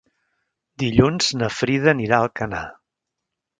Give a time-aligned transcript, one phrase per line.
[0.83, 2.65] Dilluns na Frida anirà a Alcanar.